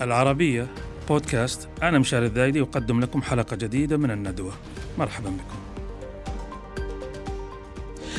العربية 0.00 0.66
بودكاست. 1.08 1.68
أنا 1.82 1.98
مشاري 1.98 2.26
الذايدي 2.26 2.60
أقدم 2.60 3.00
لكم 3.00 3.22
حلقة 3.22 3.56
جديدة 3.56 3.96
من 3.96 4.10
الندوة. 4.10 4.52
مرحبا 4.98 5.30
بكم. 5.30 5.58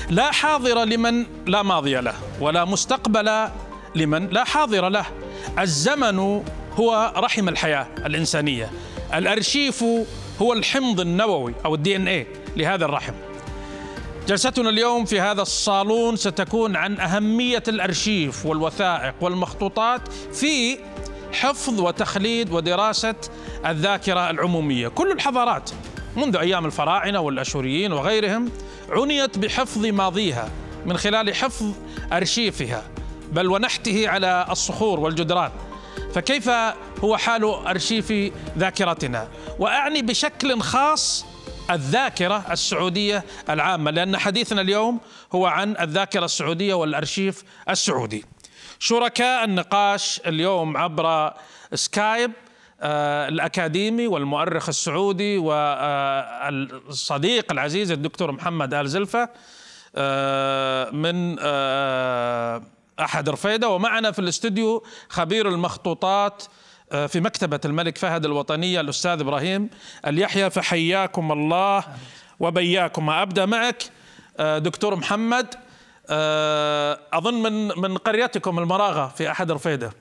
لا 0.10 0.31
حاضر 0.31 0.84
لمن 0.84 1.25
لا 1.46 1.61
ماضي 1.64 1.96
له 1.96 2.14
ولا 2.42 2.65
مستقبل 2.65 3.47
لمن 3.96 4.28
لا 4.28 4.43
حاضر 4.43 4.89
له. 4.89 5.05
الزمن 5.60 6.43
هو 6.75 7.14
رحم 7.18 7.50
الحياة 7.50 7.88
الإنسانية. 8.05 8.71
الأرشيف 9.14 9.84
هو 10.41 10.54
الحمض 10.54 11.00
النووي 11.00 11.54
أو 11.66 11.75
الدي 11.75 11.96
إن 11.96 12.07
إيه 12.07 12.27
لهذا 12.57 12.86
الرحم. 12.86 13.14
جلستنا 14.27 14.70
اليوم 14.70 15.05
في 15.05 15.20
هذا 15.20 15.41
الصالون 15.41 16.16
ستكون 16.16 16.75
عن 16.75 17.00
أهمية 17.00 17.64
الأرشيف 17.68 18.46
والوثائق 18.46 19.14
والمخطوطات 19.21 20.02
في 20.33 20.77
حفظ 21.33 21.79
وتخليد 21.79 22.51
ودراسة 22.51 23.15
الذاكرة 23.65 24.29
العمومية. 24.29 24.88
كل 24.88 25.11
الحضارات 25.11 25.69
منذ 26.15 26.36
أيام 26.38 26.65
الفراعنة 26.65 27.19
والأشوريين 27.19 27.93
وغيرهم 27.93 28.52
عنيت 28.89 29.38
بحفظ 29.38 29.86
ماضيها 29.86 30.50
من 30.86 30.97
خلال 30.97 31.36
حفظ 31.36 31.71
أرشيفها 32.14 32.83
بل 33.31 33.47
ونحته 33.47 34.09
على 34.09 34.45
الصخور 34.50 35.00
والجدران. 35.00 35.52
فكيف 36.14 36.50
هو 37.03 37.17
حال 37.17 37.44
أرشيف 37.44 38.14
ذاكرتنا؟ 38.58 39.27
وأعني 39.59 40.02
بشكل 40.02 40.61
خاص 40.61 41.25
الذاكرة 41.72 42.45
السعودية 42.52 43.23
العامة 43.50 43.91
لأن 43.91 44.17
حديثنا 44.17 44.61
اليوم 44.61 45.00
هو 45.36 45.45
عن 45.45 45.75
الذاكرة 45.80 46.25
السعودية 46.25 46.73
والأرشيف 46.73 47.44
السعودي. 47.69 48.25
شركاء 48.80 49.44
النقاش 49.44 50.22
اليوم 50.27 50.77
عبر 50.77 51.33
سكايب 51.73 52.31
آه 52.81 53.27
الأكاديمي 53.27 54.08
والمؤرخ 54.08 54.69
السعودي 54.69 55.38
والصديق 56.58 57.52
العزيز 57.52 57.91
الدكتور 57.91 58.31
محمد 58.31 58.73
آل 58.73 58.88
زلفة 58.88 59.30
آه 59.95 60.89
من 60.89 61.35
آه 61.39 62.61
أحد 63.00 63.30
رفيدة. 63.30 63.69
ومعنا 63.69 64.11
في 64.11 64.19
الاستوديو 64.19 64.83
خبير 65.09 65.50
المخطوطات 65.50 66.44
في 67.07 67.19
مكتبة 67.19 67.59
الملك 67.66 67.97
فهد 67.97 68.25
الوطنية 68.25 68.81
الأستاذ 68.81 69.19
إبراهيم 69.19 69.69
اليحيى. 70.07 70.50
فحياكم 70.50 71.31
الله 71.31 71.83
وبياكم. 72.39 73.09
أبدأ 73.09 73.45
معك 73.45 73.83
دكتور 74.39 74.95
محمد. 74.95 75.55
أظن 77.13 77.43
من 77.43 77.67
من 77.67 77.97
قريتكم 77.97 78.59
المراغة 78.59 79.07
في 79.07 79.31
أحد 79.31 79.52
رفيدة. 79.52 79.91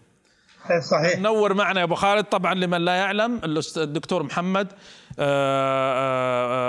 صحيح. 0.90 1.18
نور 1.18 1.54
معنا 1.54 1.80
يا 1.80 1.84
أبو 1.84 1.94
خالد. 1.94 2.24
طبعا 2.24 2.54
لمن 2.54 2.84
لا 2.84 2.94
يعلم 2.94 3.40
الدكتور 3.76 4.22
محمد 4.22 4.66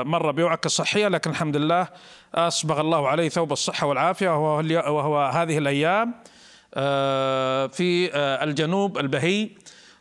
مر 0.09 0.31
بوعكة 0.31 0.69
صحية 0.69 1.07
لكن 1.07 1.29
الحمد 1.29 1.57
لله 1.57 1.87
أصبغ 2.35 2.81
الله 2.81 3.07
عليه 3.07 3.29
ثوب 3.29 3.51
الصحة 3.51 3.87
والعافية 3.87 4.29
وهو, 4.29 4.57
وهو 4.95 5.21
هذه 5.21 5.57
الأيام 5.57 6.13
في 7.69 8.15
الجنوب 8.15 8.97
البهي 8.97 9.49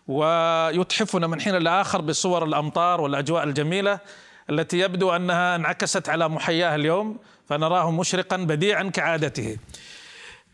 ويتحفنا 0.08 1.26
من 1.26 1.40
حين 1.40 1.54
لآخر 1.54 2.00
بصور 2.00 2.44
الأمطار 2.44 3.00
والأجواء 3.00 3.44
الجميلة 3.44 3.98
التي 4.50 4.78
يبدو 4.78 5.10
أنها 5.10 5.56
انعكست 5.56 6.08
على 6.08 6.28
محياه 6.28 6.74
اليوم. 6.74 7.18
فنراه 7.48 7.90
مشرقا 7.90 8.36
بديعا 8.36 8.82
كعادته. 8.82 9.56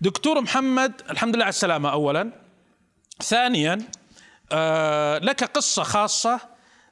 دكتور 0.00 0.40
محمد 0.40 1.02
الحمد 1.10 1.34
لله 1.36 1.44
على 1.44 1.52
السلامة 1.52 1.92
أولا. 1.92 2.32
ثانيا 3.22 3.74
لك 5.22 5.44
قصة 5.44 5.82
خاصة 5.82 6.40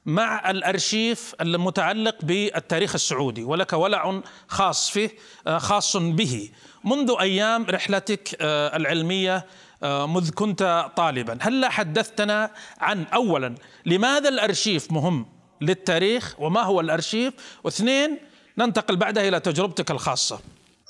مع 0.07 0.51
الأرشيف 0.51 1.35
المتعلق 1.41 2.17
بالتاريخ 2.23 2.95
السعودي 2.95 3.45
ولك 3.45 3.73
ولع 3.73 4.21
خاص 4.49 4.91
فيه 4.91 5.11
خاص 5.57 5.97
به. 5.97 6.51
منذ 6.85 7.15
أيام 7.21 7.67
رحلتك 7.71 8.37
العلمية 8.41 9.47
مذ 9.83 10.31
كنت 10.31 10.91
طالبا 10.97 11.39
هل 11.41 11.67
حدثتنا 11.67 12.51
عن 12.81 13.05
أولا 13.05 13.55
لماذا 13.87 14.29
الأرشيف 14.29 14.93
مهم 14.93 15.27
للتاريخ 15.61 16.35
وما 16.39 16.62
هو 16.62 16.81
الأرشيف؟ 16.81 17.35
واثنين 17.65 18.19
ننتقل 18.59 18.97
بعدها 18.97 19.29
إلى 19.29 19.41
تجربتك 19.41 19.91
الخاصة. 19.91 20.41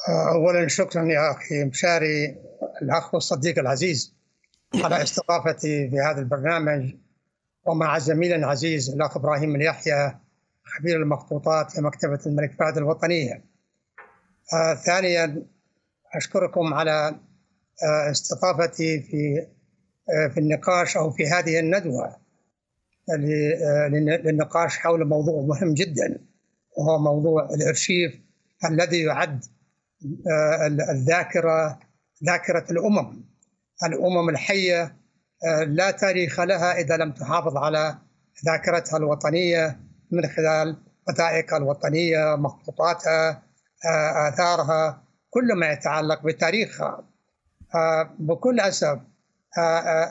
أولا 0.09 0.69
شكرا 0.69 1.05
يا 1.05 1.31
أخي 1.31 1.65
مشاري 1.65 2.37
الأخ 2.83 3.15
والصديق 3.15 3.59
العزيز 3.59 4.15
على 4.75 5.03
استضافتي 5.03 5.91
في 5.91 6.01
هذا 6.01 6.21
البرنامج 6.21 6.95
ومع 7.67 7.99
زميلي 7.99 8.37
العزيز 8.37 8.91
الأخ 8.91 9.17
إبراهيم 9.17 9.57
اليحيى 9.57 10.19
خبير 10.65 10.97
المخطوطات 10.97 11.71
في 11.71 11.81
مكتبة 11.81 12.19
الملك 12.27 12.53
فهد 12.53 12.77
الوطنية. 12.77 13.45
آه 14.55 14.75
ثانيا 14.75 15.43
أشكركم 16.15 16.75
على 16.75 17.15
استضافتي 18.11 19.01
في 19.01 19.47
في 20.35 20.41
النقاش 20.41 20.97
أو 20.97 21.11
في 21.11 21.27
هذه 21.27 21.61
الندوة 21.61 22.17
للنقاش 23.89 24.79
حول 24.79 25.09
موضوع 25.09 25.43
مهم 25.43 25.75
جدا. 25.75 26.19
وهو 26.79 26.99
موضوع 26.99 27.49
الأرشيف 27.55 28.21
الذي 28.71 29.03
يعد 29.03 29.45
الذاكرة 30.91 31.79
ذاكرة 32.27 32.65
الأمم. 32.71 33.25
الأمم 33.85 34.29
الحية 34.29 34.97
لا 35.67 35.91
تاريخ 35.91 36.41
لها 36.41 36.81
إذا 36.81 36.97
لم 36.97 37.13
تحافظ 37.13 37.57
على 37.57 37.99
ذاكرتها 38.47 38.97
الوطنية 38.97 39.81
من 40.11 40.27
خلال 40.27 40.77
وثائقها 41.09 41.57
الوطنية 41.57 42.37
مخطوطاتها 42.37 43.43
آثارها 44.29 45.03
كل 45.31 45.55
ما 45.55 45.73
يتعلق 45.73 46.23
بتاريخها. 46.23 47.05
بكل 48.19 48.61
أسف 48.61 48.99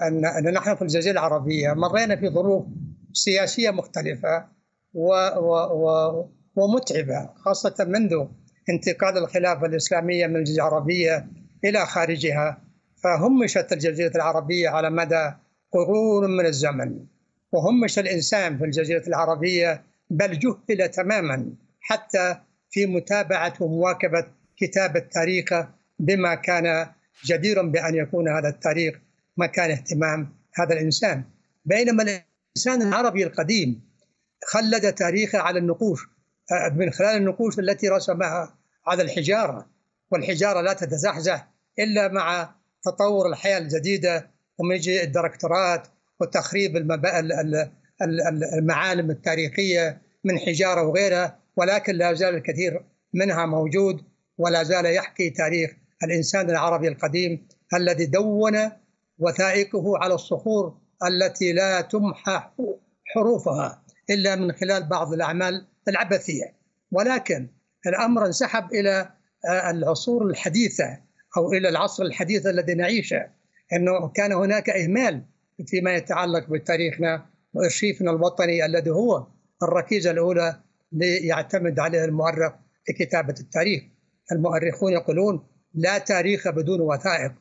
ان 0.01 0.25
أن 0.25 0.53
نحن 0.53 0.75
في 0.75 0.81
الجزيرة 0.81 1.13
العربية 1.13 1.73
مرينا 1.73 2.15
في 2.15 2.29
ظروف 2.29 2.65
سياسية 3.13 3.69
مختلفة 3.71 4.45
و 4.93 5.13
و 5.37 5.53
و 5.55 6.25
ومتعبة 6.55 7.29
خاصة 7.35 7.75
منذ 7.79 8.25
انتقال 8.69 9.17
الخلافه 9.17 9.65
الإسلامية 9.65 10.27
من 10.27 10.35
الجزيرة 10.35 10.67
العربية 10.67 11.27
إلى 11.65 11.85
خارجها 11.85 12.61
فهمشت 13.03 13.73
الجزيرة 13.73 14.11
العربية 14.15 14.69
على 14.69 14.89
مدى 14.89 15.31
قرون 15.71 16.37
من 16.37 16.45
الزمن. 16.45 17.05
وهمش 17.51 17.99
الإنسان 17.99 18.57
في 18.57 18.65
الجزيرة 18.65 19.07
العربية 19.07 19.83
بل 20.09 20.39
جهل 20.39 20.89
تماما 20.89 21.53
حتى 21.79 22.37
في 22.69 22.85
متابعة 22.85 23.53
ومواكبة 23.59 24.27
كتابه 24.57 24.99
تاريخه 24.99 25.69
بما 25.99 26.35
كان 26.35 26.87
جدير 27.25 27.61
بأن 27.61 27.95
يكون 27.95 28.29
هذا 28.29 28.49
التاريخ 28.49 28.95
مكان 29.37 29.71
اهتمام 29.71 30.33
هذا 30.55 30.73
الإنسان. 30.73 31.23
بينما 31.65 32.03
الإنسان 32.03 32.81
العربي 32.81 33.23
القديم 33.23 33.81
خلد 34.47 34.93
تاريخه 34.93 35.39
على 35.39 35.59
النقوش 35.59 36.10
من 36.75 36.91
خلال 36.91 37.17
النقوش 37.17 37.59
التي 37.59 37.89
رسمها 37.89 38.57
على 38.87 39.03
الحجارة 39.03 39.69
والحجارة 40.11 40.61
لا 40.61 40.73
تتزحزح 40.73 41.51
إلا 41.79 42.07
مع 42.07 42.55
تطور 42.83 43.29
الحياة 43.29 43.57
الجديدة 43.57 44.31
ومجيء 44.57 45.03
الدركتورات 45.03 45.87
وتخريب 46.19 46.77
المعالم 48.57 49.11
التاريخية 49.11 50.01
من 50.23 50.39
حجارة 50.39 50.87
وغيرها 50.87 51.39
ولكن 51.55 51.95
لا 51.95 52.13
زال 52.13 52.35
الكثير 52.35 52.85
منها 53.13 53.45
موجود 53.45 54.01
ولا 54.37 54.63
زال 54.63 54.85
يحكي 54.85 55.29
تاريخ 55.29 55.71
الإنسان 56.03 56.49
العربي 56.49 56.87
القديم 56.87 57.47
الذي 57.73 58.05
دون 58.05 58.71
وثائقه 59.19 59.97
على 59.97 60.13
الصخور 60.13 60.77
التي 61.07 61.53
لا 61.53 61.81
تمحى 61.81 62.41
حروفها 63.05 63.83
إلا 64.09 64.35
من 64.35 64.51
خلال 64.51 64.83
بعض 64.83 65.13
الأعمال 65.13 65.67
العبثية. 65.87 66.53
ولكن 66.91 67.47
الأمر 67.87 68.25
انسحب 68.25 68.73
إلى 68.73 69.11
العصور 69.69 70.25
الحديثة 70.25 70.97
أو 71.37 71.53
إلى 71.53 71.69
العصر 71.69 72.03
الحديث 72.03 72.45
الذي 72.45 72.73
نعيشه. 72.73 73.27
إنه 73.73 74.07
كان 74.07 74.31
هناك 74.31 74.69
إهمال 74.69 75.23
فيما 75.67 75.95
يتعلق 75.95 76.49
بتاريخنا 76.49 77.25
وإرشيفنا 77.53 78.11
الوطني 78.11 78.65
الذي 78.65 78.89
هو 78.89 79.27
الركيزة 79.63 80.11
الأولى 80.11 80.59
ليعتمد 80.91 81.79
عليه 81.79 82.05
المؤرخ 82.05 82.53
في 82.85 82.93
كتابة 82.93 83.35
التاريخ. 83.39 83.83
المؤرخون 84.31 84.93
يقولون 84.93 85.47
لا 85.73 85.97
تاريخ 85.97 86.49
بدون 86.49 86.81
وثائق 86.81 87.31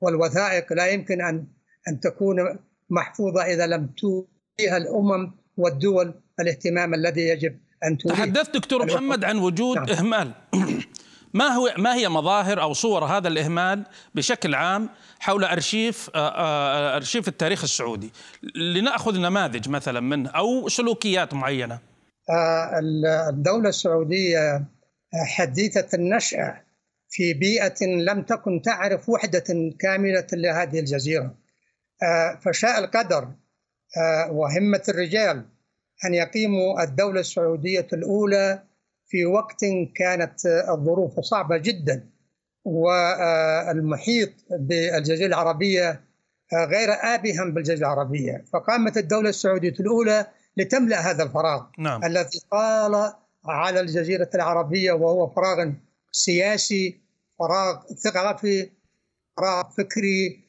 والوثائق 0.00 0.72
لا 0.72 0.86
يمكن 0.86 1.20
أن 1.20 1.46
أن 1.88 2.00
تكون 2.00 2.58
محفوظة 2.90 3.42
إذا 3.42 3.66
لم 3.66 3.86
توليها 3.86 4.76
الأمم 4.76 5.32
والدول 5.56 6.14
الاهتمام 6.40 6.94
الذي 6.94 7.20
يجب 7.20 7.58
أن 7.84 7.98
توليه 7.98 8.16
تحدثت 8.16 8.54
دكتور 8.54 8.86
محمد 8.86 9.24
عن 9.24 9.38
وجود 9.38 9.76
نعم. 9.76 9.88
إهمال. 9.90 10.32
ما 11.34 11.44
هو 11.44 11.74
ما 11.78 11.94
هي 11.94 12.08
مظاهر 12.08 12.62
أو 12.62 12.72
صور 12.72 13.04
هذا 13.04 13.28
الإهمال 13.28 13.84
بشكل 14.14 14.54
عام 14.54 14.88
حول 15.18 15.44
أرشيف 15.44 16.10
آه، 16.14 16.28
آه، 16.28 16.96
أرشيف 16.96 17.28
التاريخ 17.28 17.62
السعودي؟ 17.62 18.12
لنأخذ 18.54 19.18
نماذج 19.18 19.68
مثلا 19.68 20.00
منه 20.00 20.30
أو 20.30 20.68
سلوكيات 20.68 21.34
معينة. 21.34 21.78
آه، 22.30 22.80
الدولة 23.28 23.68
السعودية 23.68 24.64
حديثة 25.26 25.88
النشاه 25.94 26.62
في 27.08 27.34
بيئة 27.34 27.86
لم 27.86 28.22
تكن 28.22 28.62
تعرف 28.62 29.08
وحدة 29.08 29.44
كاملة 29.80 30.26
لهذه 30.32 30.78
الجزيرة. 30.78 31.34
فشاء 32.40 32.78
القدر 32.78 33.28
وهمة 34.30 34.82
الرجال 34.88 35.44
أن 36.04 36.14
يقيموا 36.14 36.82
الدولة 36.82 37.20
السعودية 37.20 37.86
الأولى 37.92 38.62
في 39.06 39.26
وقت 39.26 39.64
كانت 39.94 40.46
الظروف 40.46 41.20
صعبة 41.20 41.56
جدا 41.56 42.10
والمحيط 42.64 44.30
بالجزيرة 44.50 45.26
العربية 45.26 46.00
غير 46.54 46.92
آبها 46.92 47.44
بالجزيرة 47.44 47.78
العربية 47.78 48.44
فقامت 48.52 48.96
الدولة 48.96 49.28
السعودية 49.28 49.74
الأولى 49.80 50.26
لتملأ 50.56 51.10
هذا 51.10 51.22
الفراغ 51.22 51.66
نعم. 51.78 52.04
الذي 52.04 52.40
طال 52.50 53.12
على 53.44 53.80
الجزيرة 53.80 54.30
العربية 54.34 54.92
وهو 54.92 55.28
فراغ 55.28 55.72
سياسي 56.12 57.00
فراغ 57.38 57.82
ثقافي 58.04 58.70
فراغ 59.36 59.70
فكري 59.78 60.44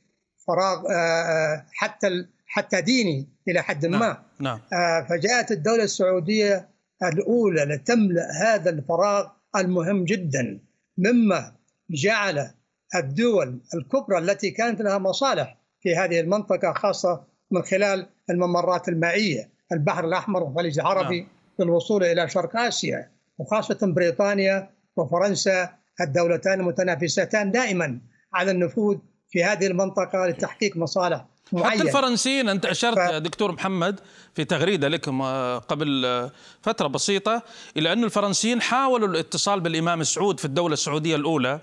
فراغ 0.47 0.85
آه، 0.89 0.93
آه، 0.93 1.65
حتى 1.73 2.25
حتى 2.47 2.81
ديني 2.81 3.29
إلى 3.47 3.61
حد 3.61 3.85
ما 3.85 3.97
نعم. 3.97 4.17
نعم. 4.39 4.59
آه، 4.73 5.07
فجاءت 5.09 5.51
الدولة 5.51 5.83
السعودية 5.83 6.69
الأولى 7.03 7.61
لتملأ 7.65 8.31
هذا 8.31 8.69
الفراغ 8.69 9.27
المهم 9.55 10.03
جدا 10.03 10.59
مما 10.97 11.55
جعل 11.89 12.51
الدول 12.95 13.59
الكبرى 13.73 14.17
التي 14.17 14.51
كانت 14.51 14.81
لها 14.81 14.97
مصالح 14.97 15.57
في 15.81 15.95
هذه 15.95 16.19
المنطقة 16.19 16.73
خاصة 16.73 17.23
من 17.51 17.61
خلال 17.61 18.05
الممرات 18.29 18.89
المائية 18.89 19.49
البحر 19.71 20.05
الأحمر 20.05 20.43
والخليج 20.43 20.79
العربي 20.79 21.19
نعم. 21.19 21.29
للوصول 21.59 22.03
إلى 22.03 22.29
شرق 22.29 22.57
آسيا 22.57 23.11
وخاصة 23.37 23.77
بريطانيا 23.81 24.69
وفرنسا 24.97 25.69
الدولتان 26.01 26.59
المتنافستان 26.59 27.51
دائما 27.51 27.99
على 28.33 28.51
النفوذ 28.51 28.97
في 29.29 29.43
هذه 29.43 29.67
المنطقة 29.67 30.27
لتحقيق 30.27 30.77
مصالح 30.77 31.25
معين. 31.51 31.79
حتى 31.79 31.87
الفرنسيين 31.87 32.49
أنت 32.49 32.65
أشرت 32.65 32.97
ف... 32.97 33.11
دكتور 33.11 33.51
محمد 33.51 33.99
في 34.35 34.43
تغريدة 34.43 34.87
لكم 34.87 35.21
قبل 35.57 36.29
فترة 36.61 36.87
بسيطة 36.87 37.43
إلى 37.77 37.93
أن 37.93 38.03
الفرنسيين 38.03 38.61
حاولوا 38.61 39.07
الاتصال 39.07 39.59
بالإمام 39.59 40.03
سعود 40.03 40.39
في 40.39 40.45
الدولة 40.45 40.73
السعودية 40.73 41.15
الأولى 41.15 41.59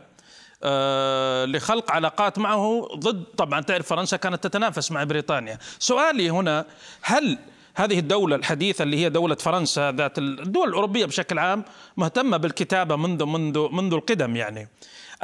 آه، 0.63 1.45
لخلق 1.45 1.93
علاقات 1.93 2.39
معه 2.39 2.89
ضد 2.95 3.25
طبعا 3.37 3.61
تعرف 3.61 3.87
فرنسا 3.87 4.17
كانت 4.17 4.45
تتنافس 4.45 4.93
مع 4.93 5.05
بريطانيا 5.05 5.59
سؤالي 5.79 6.31
هنا 6.31 6.65
هل 7.03 7.39
هذه 7.77 7.99
الدولة 7.99 8.37
الحديثة 8.37 8.83
اللي 8.83 8.97
هي 8.97 9.09
دولة 9.09 9.35
فرنسا 9.35 9.93
ذات 9.93 10.19
الدول 10.19 10.69
الأوروبية 10.69 11.07
بشكل 11.07 11.39
عام 11.39 11.65
مهتمة 11.97 12.37
بالكتابة 12.37 12.97
منذ 12.97 13.25
منذ 13.25 13.69
منذ 13.73 13.93
القدم 13.93 14.37
يعني 14.37 14.69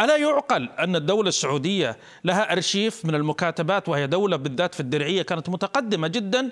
ألا 0.00 0.16
يعقل 0.16 0.68
أن 0.78 0.96
الدولة 0.96 1.28
السعودية 1.28 1.96
لها 2.24 2.52
أرشيف 2.52 3.04
من 3.04 3.14
المكاتبات 3.14 3.88
وهي 3.88 4.06
دولة 4.06 4.36
بالذات 4.36 4.74
في 4.74 4.80
الدرعية 4.80 5.22
كانت 5.22 5.48
متقدمة 5.48 6.08
جدا 6.08 6.50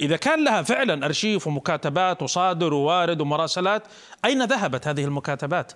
إذا 0.00 0.16
كان 0.16 0.44
لها 0.44 0.62
فعلا 0.62 1.06
أرشيف 1.06 1.46
ومكاتبات 1.46 2.22
وصادر 2.22 2.74
ووارد 2.74 3.20
ومراسلات 3.20 3.82
أين 4.24 4.44
ذهبت 4.44 4.88
هذه 4.88 5.04
المكاتبات؟ 5.04 5.72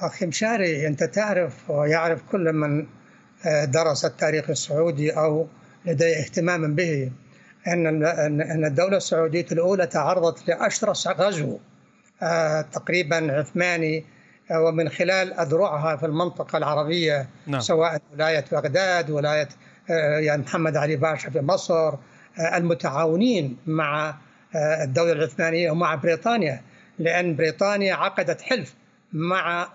أخي 0.00 0.26
مشاري 0.26 0.86
أنت 0.86 1.04
تعرف 1.04 1.70
ويعرف 1.70 2.22
كل 2.22 2.52
من 2.52 2.86
آه، 3.46 3.64
درس 3.64 4.04
التاريخ 4.04 4.50
السعودي 4.50 5.10
أو 5.10 5.46
لديه 5.84 6.20
اهتمام 6.20 6.74
به 6.74 7.10
أن 7.66 8.04
أن 8.40 8.64
الدولة 8.64 8.96
السعودية 8.96 9.46
الأولى 9.52 9.86
تعرضت 9.86 10.48
لأشرس 10.48 11.08
غزو 11.08 11.58
آه، 12.22 12.60
تقريبا 12.60 13.32
عثماني 13.38 14.04
ومن 14.50 14.88
خلال 14.88 15.32
أذرعها 15.32 15.96
في 15.96 16.06
المنطقة 16.06 16.56
العربية 16.56 17.28
نعم. 17.46 17.60
سواء 17.60 18.02
ولاية 18.12 18.44
بغداد 18.52 19.10
ولاية 19.10 19.48
آه، 19.90 20.18
يعني 20.18 20.42
محمد 20.42 20.76
علي 20.76 20.96
باشا 20.96 21.30
في 21.30 21.40
مصر 21.40 21.88
آه، 22.38 22.56
المتعاونين 22.56 23.56
مع 23.66 24.08
آه، 24.56 24.84
الدولة 24.84 25.12
العثمانية 25.12 25.70
ومع 25.70 25.94
بريطانيا 25.94 26.62
لأن 26.98 27.36
بريطانيا 27.36 27.94
عقدت 27.94 28.40
حلف 28.40 28.74
مع 29.12 29.68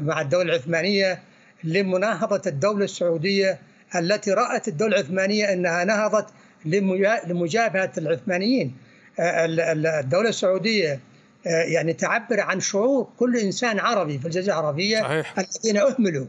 مع 0.00 0.20
الدولة 0.20 0.44
العثمانية 0.44 1.22
لمناهضة 1.64 2.42
الدولة 2.46 2.84
السعودية 2.84 3.58
التي 3.94 4.32
رأت 4.32 4.68
الدولة 4.68 4.96
العثمانية 4.96 5.52
أنها 5.52 5.84
نهضت 5.84 6.26
لمجابهة 6.64 7.92
العثمانيين 7.98 8.76
الدولة 9.18 10.28
السعودية 10.28 10.92
آه، 10.92 10.98
يعني 11.46 11.92
تعبر 11.92 12.40
عن 12.40 12.60
شعور 12.60 13.08
كل 13.18 13.36
إنسان 13.36 13.78
عربي 13.78 14.18
في 14.18 14.26
الجزيرة 14.26 14.60
العربية 14.60 15.00
صحيح. 15.00 15.34
الذين 15.38 15.76
أهملوا 15.76 16.26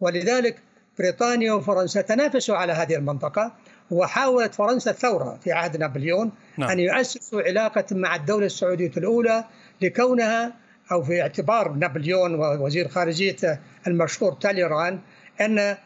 ولذلك 0.00 0.62
بريطانيا 0.98 1.52
وفرنسا 1.52 2.00
تنافسوا 2.00 2.56
على 2.56 2.72
هذه 2.72 2.96
المنطقة 2.96 3.52
وحاولت 3.90 4.54
فرنسا 4.54 4.90
الثورة 4.90 5.38
في 5.44 5.52
عهد 5.52 5.76
نابليون 5.76 6.32
نعم. 6.58 6.70
أن 6.70 6.78
يؤسسوا 6.78 7.42
علاقة 7.42 7.84
مع 7.90 8.16
الدولة 8.16 8.46
السعودية 8.46 8.92
الأولى 8.96 9.44
لكونها 9.80 10.52
أو 10.92 11.02
في 11.02 11.22
اعتبار 11.22 11.72
نابليون 11.72 12.34
ووزير 12.34 12.88
خارجية 12.88 13.60
المشهور 13.86 14.32
تاليران 14.32 14.98
أن 15.40 15.76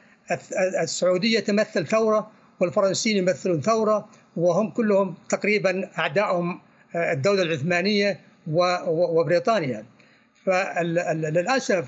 السعودية 0.82 1.40
تمثل 1.40 1.86
ثورة 1.86 2.30
والفرنسيين 2.60 3.16
يمثلون 3.16 3.60
ثورة 3.60 4.08
وهم 4.36 4.70
كلهم 4.70 5.14
تقريبا 5.28 5.90
أعدائهم 5.98 6.60
آه، 6.94 7.12
الدولة 7.12 7.42
العثمانية 7.42 8.20
وبريطانيا. 8.46 9.84
فللاسف 10.44 11.84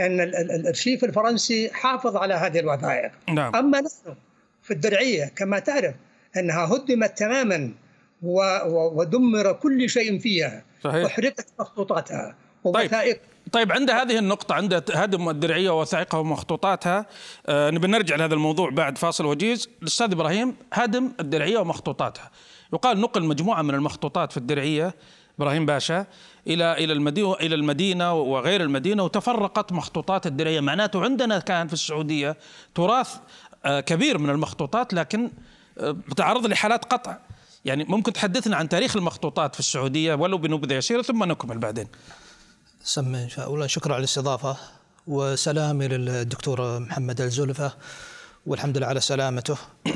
أن 0.00 0.20
الارشيف 0.20 1.04
الفرنسي 1.04 1.70
حافظ 1.72 2.16
على 2.16 2.34
هذه 2.34 2.58
الوثائق. 2.58 3.10
نعم. 3.28 3.56
أما 3.56 3.80
نحن 3.80 4.16
في 4.62 4.70
الدرعية 4.70 5.24
كما 5.36 5.58
تعرف 5.58 5.94
أنها 6.36 6.64
هدمت 6.64 7.18
تماما 7.18 7.72
ودمر 8.22 9.52
كل 9.52 9.90
شيء 9.90 10.18
فيها. 10.18 10.64
صحيح. 10.84 11.04
وحرقت 11.04 11.46
مخطوطاتها. 11.60 12.36
ووثائق 12.64 13.16
طيب. 13.16 13.20
طيب 13.52 13.72
عند 13.72 13.90
هذه 13.90 14.18
النقطة 14.18 14.54
عند 14.54 14.84
هدم 14.92 15.28
الدرعية 15.28 15.70
ووثائقها 15.70 16.18
ومخطوطاتها 16.20 17.06
آه 17.46 17.70
نبي 17.70 17.86
نرجع 17.86 18.16
لهذا 18.16 18.34
الموضوع 18.34 18.70
بعد 18.70 18.98
فاصل 18.98 19.26
وجيز. 19.26 19.68
الأستاذ 19.82 20.12
إبراهيم 20.12 20.56
هدم 20.72 21.12
الدرعية 21.20 21.58
ومخطوطاتها. 21.58 22.30
يقال 22.72 23.00
نقل 23.00 23.24
مجموعة 23.24 23.62
من 23.62 23.74
المخطوطات 23.74 24.32
في 24.32 24.36
الدرعية. 24.36 24.94
إبراهيم 25.38 25.66
باشا 25.66 26.06
إلى 26.46 26.72
إلى 26.84 26.92
المدينة 26.92 27.34
إلى 27.34 27.54
المدينة 27.54 28.14
وغير 28.14 28.60
المدينة 28.60 29.02
وتفرقت 29.02 29.72
مخطوطات 29.72 30.26
الدرعيه 30.26 30.60
معناته 30.60 31.04
عندنا 31.04 31.38
كان 31.38 31.66
في 31.66 31.72
السعودية 31.72 32.36
تراث 32.74 33.16
آه، 33.64 33.80
كبير 33.80 34.18
من 34.18 34.30
المخطوطات 34.30 34.94
لكن 34.94 35.30
آه، 35.78 35.96
تعرض 36.16 36.46
لحالات 36.46 36.84
قطع 36.84 37.16
يعني 37.64 37.84
ممكن 37.84 38.12
تحدثنا 38.12 38.56
عن 38.56 38.68
تاريخ 38.68 38.96
المخطوطات 38.96 39.54
في 39.54 39.60
السعودية 39.60 40.14
ولو 40.14 40.38
بنبذه 40.38 40.74
يسيرة 40.74 41.02
ثم 41.02 41.24
نكمل 41.24 41.58
بعدين. 41.58 41.88
سمي 42.82 43.24
إن 43.24 43.28
شاء 43.28 43.54
الله 43.54 43.66
شكرا 43.66 43.92
على 43.92 44.00
الاستضافة 44.00 44.56
وسلامي 45.06 45.88
للدكتور 45.88 46.78
محمد 46.78 47.20
الزلفة 47.20 47.72
والحمد 48.46 48.78
لله 48.78 48.86
على 48.86 49.00
سلامته. 49.00 49.56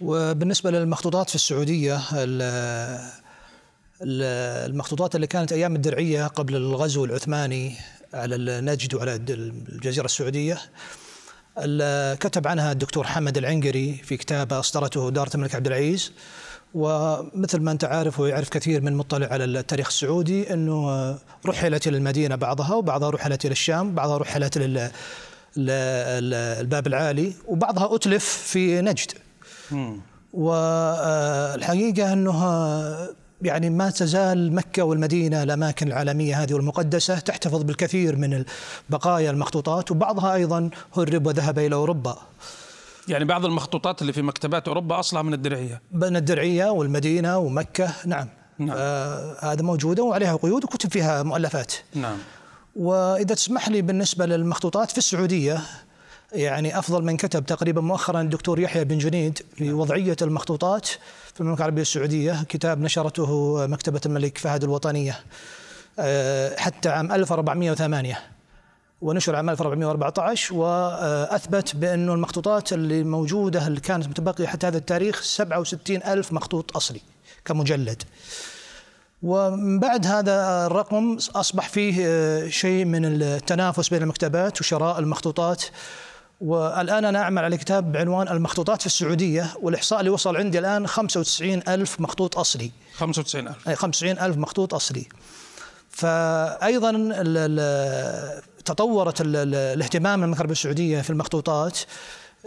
وبالنسبة 0.00 0.70
للمخطوطات 0.70 1.28
في 1.28 1.34
السعودية 1.34 2.00
المخطوطات 4.02 5.14
اللي 5.14 5.26
كانت 5.26 5.52
أيام 5.52 5.76
الدرعية 5.76 6.26
قبل 6.26 6.56
الغزو 6.56 7.04
العثماني 7.04 7.74
على 8.14 8.34
النجد 8.34 8.94
وعلى 8.94 9.14
الجزيرة 9.14 10.04
السعودية 10.04 10.58
كتب 12.14 12.48
عنها 12.48 12.72
الدكتور 12.72 13.06
حمد 13.06 13.38
العنقري 13.38 13.94
في 14.04 14.16
كتابه 14.16 14.58
أصدرته 14.58 15.10
دارة 15.10 15.30
الملك 15.34 15.54
عبد 15.54 15.66
العزيز. 15.66 16.12
ومثل 16.74 17.60
ما 17.60 17.72
أنت 17.72 17.84
عارف 17.84 18.20
ويعرف 18.20 18.48
كثير 18.48 18.80
من 18.80 18.94
مطلع 18.94 19.26
على 19.26 19.44
التاريخ 19.44 19.86
السعودي 19.86 20.52
إنه 20.52 21.18
رحلت 21.46 21.86
إلى 21.86 21.96
المدينة 21.96 22.36
بعضها 22.36 22.74
وبعضها 22.74 23.10
رحلت 23.10 23.44
إلى 23.44 23.52
الشام 23.52 23.94
بعضها 23.94 24.18
رحلت 24.18 24.58
لل 24.58 24.90
الباب 25.56 26.86
العالي 26.86 27.32
وبعضها 27.46 27.94
أتلف 27.96 28.24
في 28.24 28.80
نجد. 28.80 29.12
والحقيقة 30.32 32.12
إنه 32.12 32.40
يعني 33.42 33.70
ما 33.70 33.90
تزال 33.90 34.54
مكة 34.54 34.82
والمدينة 34.82 35.42
الأماكن 35.42 35.88
العالمية 35.88 36.42
هذه 36.42 36.54
والمقدسة 36.54 37.18
تحتفظ 37.18 37.62
بالكثير 37.62 38.16
من 38.16 38.44
بقايا 38.90 39.30
المخطوطات 39.30 39.90
وبعضها 39.90 40.34
أيضا 40.34 40.70
هرب 40.96 41.26
وذهب 41.26 41.58
إلى 41.58 41.74
أوروبا. 41.74 42.18
يعني 43.08 43.24
بعض 43.24 43.44
المخطوطات 43.44 44.02
اللي 44.02 44.12
في 44.12 44.22
مكتبات 44.22 44.68
أوروبا 44.68 45.00
أصلها 45.00 45.22
من 45.22 45.34
الدرعية. 45.34 45.82
من 45.92 46.16
الدرعية 46.16 46.70
والمدينة 46.70 47.38
ومكة 47.38 47.94
نعم, 48.06 48.28
نعم. 48.58 48.76
آه 48.76 49.36
هذا 49.52 49.62
موجودة 49.62 50.02
وعليها 50.02 50.36
قيود 50.36 50.64
وكتب 50.64 50.90
فيها 50.90 51.22
مؤلفات. 51.22 51.72
نعم. 51.94 52.18
وإذا 52.76 53.34
تسمح 53.34 53.68
لي 53.68 53.82
بالنسبة 53.82 54.26
للمخطوطات 54.26 54.90
في 54.90 54.98
السعودية 54.98 55.60
يعني 56.32 56.78
أفضل 56.78 57.04
من 57.04 57.16
كتب 57.16 57.46
تقريبا 57.46 57.80
مؤخرا 57.80 58.20
الدكتور 58.20 58.60
يحيى 58.60 58.84
بن 58.84 58.98
جنيد 58.98 59.38
في 59.56 59.72
وضعية 59.72 60.16
المخطوطات 60.22 60.86
في 61.34 61.40
المملكة 61.40 61.58
العربية 61.58 61.82
السعودية. 61.82 62.42
كتاب 62.48 62.80
نشرته 62.80 63.66
مكتبة 63.66 64.00
الملك 64.06 64.38
فهد 64.38 64.64
الوطنية 64.64 65.20
آه، 65.98 66.56
حتى 66.56 66.88
عام 66.88 67.12
1408 67.12 68.18
ونشر 69.00 69.36
عام 69.36 69.50
1414 69.50 70.54
وأثبت 70.54 71.76
بانه 71.76 72.14
المخطوطات 72.14 72.72
اللي 72.72 73.04
موجودة 73.04 73.66
اللي 73.66 73.80
كانت 73.80 74.08
متبقية 74.08 74.46
حتى 74.46 74.66
هذا 74.66 74.78
التاريخ 74.78 75.22
67 75.22 75.96
ألف 75.96 76.32
مخطوط 76.32 76.76
أصلي 76.76 77.00
كمجلد. 77.44 78.02
ومن 79.22 79.78
بعد 79.78 80.06
هذا 80.06 80.66
الرقم 80.66 81.16
أصبح 81.34 81.68
فيه 81.68 81.94
آه، 82.06 82.48
شيء 82.48 82.84
من 82.84 83.04
التنافس 83.04 83.88
بين 83.88 84.02
المكتبات 84.02 84.60
وشراء 84.60 84.98
المخطوطات. 84.98 85.64
والآن 86.40 87.04
أنا 87.04 87.22
أعمل 87.22 87.44
على 87.44 87.56
كتاب 87.56 87.92
بعنوان 87.92 88.28
المخطوطات 88.28 88.80
في 88.80 88.86
السعودية 88.86 89.46
والإحصاء 89.62 90.00
اللي 90.00 90.10
وصل 90.10 90.36
عندي 90.36 90.58
الآن 90.58 90.86
95 90.86 91.62
ألف 91.68 92.00
مخطوط 92.00 92.38
أصلي. 92.38 92.70
95 92.96 93.48
ألف. 93.48 93.68
أي 93.68 93.76
95 93.76 94.18
ألف 94.18 94.36
مخطوط 94.36 94.74
أصلي. 94.74 95.06
فأيضا 95.90 96.92
تطورت 98.64 99.20
الاهتمام 99.20 100.22
المملكة 100.22 100.44
السعودية 100.44 101.00
في 101.00 101.10
المخطوطات. 101.10 101.78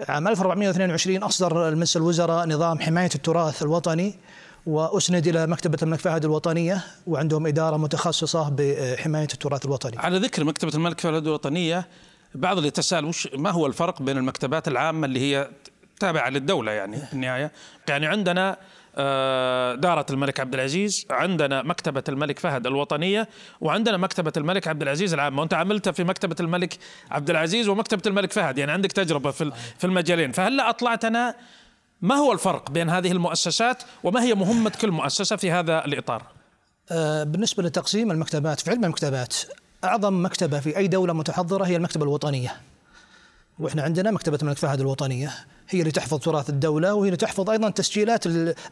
عام 0.09 0.27
1422 0.27 1.23
أصدر 1.23 1.69
المجلس 1.69 1.97
الوزراء 1.97 2.47
نظام 2.47 2.79
حماية 2.79 3.09
التراث 3.15 3.63
الوطني 3.63 4.15
وأسند 4.65 5.27
إلى 5.27 5.47
مكتبة 5.47 5.77
الملك 5.81 5.99
فهد 5.99 6.25
الوطنية 6.25 6.83
وعندهم 7.07 7.47
إدارة 7.47 7.77
متخصصة 7.77 8.49
بحماية 8.49 9.27
التراث 9.33 9.65
الوطني. 9.65 9.99
على 9.99 10.17
ذكر 10.17 10.43
مكتبة 10.43 10.71
الملك 10.75 10.99
فهد 10.99 11.27
الوطنية 11.27 11.87
بعض 12.35 12.57
اللي 12.57 12.67
يتساءل 12.67 13.05
وش 13.05 13.27
ما 13.33 13.51
هو 13.51 13.67
الفرق 13.67 14.01
بين 14.01 14.17
المكتبات 14.17 14.67
العامة 14.67 15.05
اللي 15.05 15.19
هي 15.19 15.49
تابعة 15.99 16.29
للدولة 16.29 16.71
يعني 16.71 16.97
في 16.97 17.13
النهاية؟ 17.13 17.51
يعني 17.89 18.05
عندنا 18.05 18.57
آه، 18.95 19.75
دارة 19.75 20.05
الملك 20.09 20.39
عبد 20.39 20.53
العزيز 20.53 21.05
عندنا 21.09 21.63
مكتبة 21.63 22.03
الملك 22.09 22.39
فهد 22.39 22.67
الوطنية 22.67 23.29
وعندنا 23.61 23.97
مكتبة 23.97 24.33
الملك 24.37 24.67
عبد 24.67 24.81
العزيز 24.81 25.13
العامة. 25.13 25.39
وأنت 25.39 25.53
عملت 25.53 25.89
في 25.89 26.03
مكتبة 26.03 26.35
الملك 26.39 26.77
عبد 27.11 27.29
العزيز 27.29 27.67
ومكتبة 27.67 28.01
الملك 28.07 28.31
فهد 28.31 28.57
يعني 28.57 28.71
عندك 28.71 28.91
تجربة 28.91 29.31
في 29.31 29.51
في 29.77 29.87
المجالين. 29.87 30.31
فهل 30.31 30.59
أطلعتنا 30.59 31.35
ما 32.01 32.15
هو 32.15 32.31
الفرق 32.31 32.71
بين 32.71 32.89
هذه 32.89 33.11
المؤسسات 33.11 33.83
وما 34.03 34.23
هي 34.23 34.33
مهمة 34.33 34.71
كل 34.81 34.91
مؤسسة 34.91 35.35
في 35.35 35.51
هذا 35.51 35.85
الإطار؟ 35.85 36.23
آه، 36.91 37.23
بالنسبة 37.23 37.63
لتقسيم 37.63 38.11
المكتبات 38.11 38.59
في 38.59 38.71
علم 38.71 38.83
المكتبات 38.83 39.35
أعظم 39.83 40.25
مكتبة 40.25 40.59
في 40.59 40.77
أي 40.77 40.87
دولة 40.87 41.13
متحضرة 41.13 41.63
هي 41.63 41.75
المكتبة 41.75 42.03
الوطنية. 42.03 42.55
وإحنا 43.59 43.81
عندنا 43.81 44.11
مكتبة 44.11 44.37
الملك 44.41 44.57
فهد 44.57 44.79
الوطنية. 44.79 45.31
هي 45.69 45.79
اللي 45.79 45.91
تحفظ 45.91 46.19
تراث 46.19 46.49
الدولة 46.49 46.93
وهي 46.93 47.07
اللي 47.07 47.17
تحفظ 47.17 47.49
أيضا 47.49 47.69
تسجيلات 47.69 48.25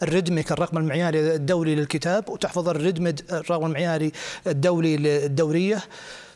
الردمك 0.04 0.52
الرقم 0.52 0.78
المعياري 0.78 1.36
الدولي 1.36 1.76
للكتاب 1.76 2.30
وتحفظ 2.30 2.70
الردمد 2.70 3.22
الرقم 3.32 3.66
المعياري 3.66 4.12
الدولي 4.48 4.98
للدورية. 4.98 5.84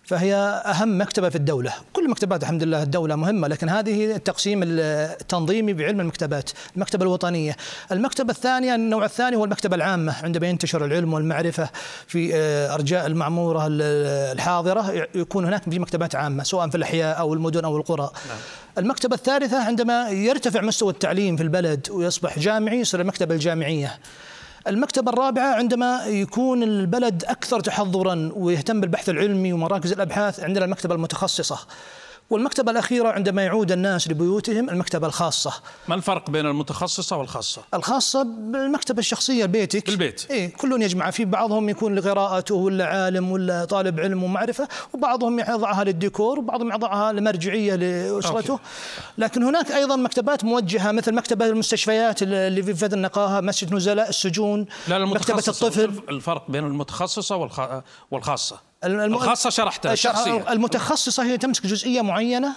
فهي 0.05 0.35
أهم 0.65 1.01
مكتبة 1.01 1.29
في 1.29 1.35
الدولة. 1.35 1.73
كل 1.93 2.09
مكتبات 2.09 2.43
الحمد 2.43 2.63
لله 2.63 2.83
الدولة 2.83 3.15
مهمة 3.15 3.47
لكن 3.47 3.69
هذه 3.69 4.15
التقسيم 4.15 4.61
التنظيمي 4.63 5.73
بعلم 5.73 5.99
المكتبات 5.99 6.49
المكتبة 6.75 7.03
الوطنية. 7.03 7.55
المكتبة 7.91 8.31
الثانية 8.31 8.75
النوع 8.75 9.05
الثاني 9.05 9.35
هو 9.35 9.45
المكتبة 9.45 9.75
العامة. 9.75 10.15
عندما 10.23 10.47
ينتشر 10.47 10.85
العلم 10.85 11.13
والمعرفة 11.13 11.69
في 12.07 12.35
آه، 12.35 12.73
أرجاء 12.73 13.07
المعمورة 13.07 13.67
الحاضرة 13.69 15.07
يكون 15.15 15.45
هناك 15.45 15.63
في 15.69 15.79
مكتبات 15.79 16.15
عامة 16.15 16.43
سواء 16.43 16.69
في 16.69 16.77
الأحياء 16.77 17.19
أو 17.19 17.33
المدن 17.33 17.65
أو 17.65 17.77
القرى. 17.77 18.09
نعم. 18.27 18.37
المكتبة 18.77 19.15
الثالثة 19.15 19.63
عندما 19.65 20.09
يرتفع 20.09 20.61
مستوى 20.61 20.91
التعليم 20.91 21.37
في 21.37 21.43
البلد 21.43 21.87
ويصبح 21.91 22.39
جامعي 22.39 22.79
يصير 22.79 23.01
المكتبة 23.01 23.35
الجامعية. 23.35 23.99
المكتبة 24.67 25.11
الرابعة 25.11 25.55
عندما 25.55 26.05
يكون 26.05 26.63
البلد 26.63 27.23
أكثر 27.25 27.59
تحضرا 27.59 28.31
ويهتم 28.35 28.81
بالبحث 28.81 29.09
العلمي 29.09 29.53
ومراكز 29.53 29.91
الأبحاث 29.91 30.39
عندنا 30.39 30.65
المكتبة 30.65 30.95
المتخصصة. 30.95 31.59
والمكتبة 32.29 32.71
الأخيرة 32.71 33.09
عندما 33.09 33.43
يعود 33.43 33.71
الناس 33.71 34.07
لبيوتهم 34.07 34.69
المكتبة 34.69 35.07
الخاصة. 35.07 35.53
ما 35.87 35.95
الفرق 35.95 36.29
بين 36.29 36.45
المتخصصة 36.45 37.17
والخاصة؟ 37.17 37.61
الخاصة 37.73 38.23
بالمكتبة 38.23 38.99
الشخصية 38.99 39.45
بيتك. 39.45 39.87
بالبيت. 39.87 40.25
إيه 40.31 40.53
كلهم 40.53 40.81
يجمع. 40.81 41.11
فيه 41.11 41.25
بعضهم 41.25 41.69
يكون 41.69 41.95
لقراءته 41.95 42.55
ولا 42.55 42.85
عالم 42.85 43.31
ولا 43.31 43.65
طالب 43.65 43.99
علم 43.99 44.23
ومعرفة 44.23 44.67
وبعضهم 44.93 45.39
يضعها 45.39 45.83
للديكور 45.83 46.39
وبعضهم 46.39 46.71
يضعها 46.73 47.13
لمرجعية 47.13 47.75
لأسرته. 47.75 48.51
أوكي. 48.51 48.63
لكن 49.17 49.43
هناك 49.43 49.71
أيضا 49.71 49.95
مكتبات 49.95 50.43
موجهة 50.43 50.91
مثل 50.91 51.13
مكتبة 51.13 51.45
المستشفيات 51.45 52.23
اللي 52.23 52.63
في 52.63 52.73
فد 52.73 52.93
النقاهة 52.93 53.41
مسجد 53.41 53.73
نزلاء 53.73 54.09
السجون 54.09 54.65
لا 54.87 55.05
مكتبة 55.05 55.43
الطفل. 55.47 55.91
الفرق 56.09 56.51
بين 56.51 56.65
المتخصصة 56.65 57.49
والخاصة. 58.11 58.59
الخاصة 58.85 59.49
شرحتها 59.49 59.93
الشخصية 59.93 60.51
المتخصصة 60.51 61.23
هي 61.23 61.37
تمسك 61.37 61.67
جزئية 61.67 62.01
معينة 62.01 62.53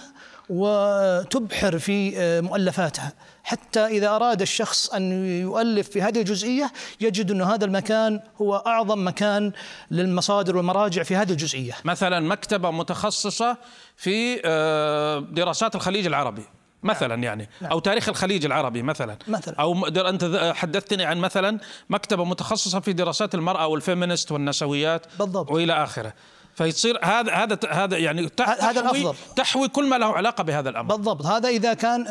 وتبحر 0.49 1.79
في 1.79 2.13
آه، 2.17 2.41
مؤلفاتها. 2.41 3.13
حتى 3.43 3.85
إذا 3.85 4.09
أراد 4.09 4.41
الشخص 4.41 4.89
أن 4.89 5.25
يؤلف 5.41 5.89
في 5.89 6.01
هذه 6.01 6.19
الجزئية 6.19 6.71
يجد 7.01 7.31
أن 7.31 7.41
هذا 7.41 7.65
المكان 7.65 8.19
هو 8.41 8.55
أعظم 8.55 9.07
مكان 9.07 9.51
للمصادر 9.91 10.57
والمراجع 10.57 11.03
في 11.03 11.15
هذه 11.15 11.31
الجزئية. 11.31 11.73
مثلا 11.85 12.19
مكتبة 12.19 12.71
متخصصة 12.71 13.57
في 13.97 14.41
آه، 14.45 15.19
دراسات 15.19 15.75
الخليج 15.75 16.05
العربي. 16.05 16.43
مثلا 16.83 17.15
نعم. 17.15 17.23
يعني 17.23 17.49
نعم. 17.61 17.71
أو 17.71 17.79
تاريخ 17.79 18.09
الخليج 18.09 18.45
العربي 18.45 18.81
مثلا 18.81 19.17
مثلا 19.27 19.55
أو 19.59 19.87
أنت 19.87 20.53
حدثتني 20.55 21.05
عن 21.05 21.17
مثلا 21.17 21.59
مكتبة 21.89 22.25
متخصصة 22.25 22.79
في 22.79 22.93
دراسات 22.93 23.35
المرأة 23.35 23.67
والفيمينست 23.67 24.31
والنسويات 24.31 25.05
بالضبط 25.19 25.51
وإلى 25.51 25.83
آخره 25.83 26.13
فيصير 26.59 26.99
هذا 27.03 27.31
هذا 27.33 27.59
هذا 27.69 27.97
يعني 27.97 28.29
هذا 28.39 28.79
الأفضل. 28.79 29.15
تحوي 29.35 29.67
كل 29.67 29.89
ما 29.89 29.95
له 29.95 30.05
علاقة 30.05 30.43
بهذا 30.43 30.69
الأمر. 30.69 30.95
بالضبط. 30.95 31.25
هذا 31.25 31.49
إذا 31.49 31.73
كان 31.73 32.01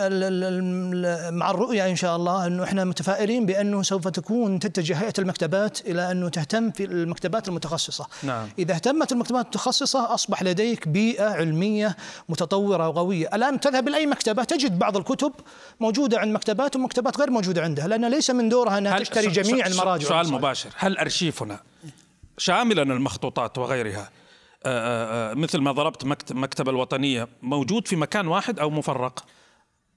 مع 1.34 1.50
الرؤية 1.50 1.90
إن 1.90 1.96
شاء 1.96 2.16
الله 2.16 2.46
إنه 2.46 2.64
إحنا 2.64 2.84
متفائلين 2.84 3.46
بأنه 3.46 3.82
سوف 3.82 4.08
تكون 4.08 4.58
تتجه 4.58 4.96
هيئة 4.96 5.12
المكتبات 5.18 5.80
إلى 5.80 6.10
أنه 6.10 6.28
تهتم 6.28 6.70
في 6.70 6.84
المكتبات 6.84 7.48
المتخصصة. 7.48 8.06
نعم. 8.22 8.48
إذا 8.58 8.74
اهتمت 8.74 9.12
المكتبات 9.12 9.44
المتخصصة 9.44 10.14
أصبح 10.14 10.42
لديك 10.42 10.88
بيئة 10.88 11.30
علمية 11.30 11.96
متطورة 12.28 12.88
وقوية. 12.88 13.28
الآن 13.34 13.60
تذهب 13.60 13.88
إلى 13.88 13.96
أي 13.96 14.06
مكتبة؟ 14.06 14.44
تجد 14.44 14.78
بعض 14.78 14.96
الكتب 14.96 15.32
موجودة 15.80 16.18
عند 16.18 16.34
مكتبات 16.34 16.76
ومكتبات 16.76 17.18
غير 17.18 17.30
موجودة 17.30 17.62
عندها. 17.62 17.86
لأن 17.86 18.04
ليس 18.10 18.30
من 18.30 18.48
دورها 18.48 18.78
إنها 18.78 18.98
تشتري 18.98 19.26
جميع 19.26 19.66
المراجع. 19.66 20.08
سؤال 20.08 20.32
مباشر. 20.32 20.70
هل 20.76 20.98
أرشيفنا 20.98 21.60
شاملا 22.38 22.82
المخطوطات 22.82 23.58
وغيرها 23.58 24.10
مثل 25.34 25.58
ما 25.58 25.72
ضربت 25.72 26.04
مكتب 26.32 26.68
الوطنية 26.68 27.28
موجود 27.42 27.88
في 27.88 27.96
مكان 27.96 28.26
واحد 28.26 28.58
أو 28.58 28.70
مفرق؟ 28.70 29.24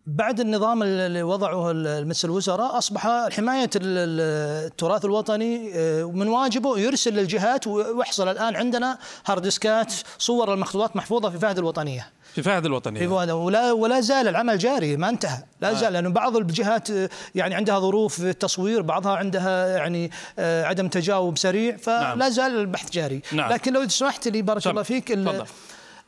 بعد 0.07 0.39
النظام 0.39 0.83
اللي 0.83 1.23
وضعه 1.23 1.71
المجلس 1.71 2.25
الوزراء 2.25 2.77
أصبح 2.77 3.29
حماية 3.31 3.69
التراث 3.75 5.05
الوطني 5.05 5.73
من 6.03 6.27
واجبه 6.27 6.79
يرسل 6.79 7.13
للجهات 7.13 7.67
ويحصل 7.67 8.27
الآن 8.27 8.55
عندنا 8.55 8.97
هاردسكات 9.25 9.93
صور 10.17 10.53
المخطوطات 10.53 10.95
محفوظة 10.95 11.29
في 11.29 11.39
فهد 11.39 11.57
الوطنية. 11.57 12.07
في 12.33 12.41
فهد 12.41 12.65
الوطني 12.65 12.99
في 12.99 13.07
فهد 13.07 13.29
ولا 13.29 13.71
ولا 13.71 13.99
زال 14.01 14.27
العمل 14.27 14.57
جاري 14.57 14.97
ما 14.97 15.09
انتهى 15.09 15.43
لا 15.61 15.69
آه. 15.69 15.73
زال 15.73 15.93
لأنه 15.93 16.09
بعض 16.09 16.37
الجهات 16.37 16.89
يعني 17.35 17.55
عندها 17.55 17.79
ظروف 17.79 18.15
في 18.15 18.29
التصوير 18.29 18.81
بعضها 18.81 19.15
عندها 19.15 19.77
يعني 19.77 20.11
آه، 20.39 20.65
عدم 20.65 20.87
تجاوب 20.87 21.37
سريع 21.37 21.77
فلا 21.77 22.15
نعم. 22.15 22.29
زال 22.29 22.59
البحث 22.59 22.91
جاري 22.91 23.21
نعم. 23.31 23.51
لكن 23.51 23.73
لو 23.73 23.87
سمحت 23.87 24.27
لي 24.27 24.41
بارك 24.41 24.67
الله 24.67 24.83
فيك 24.83 25.11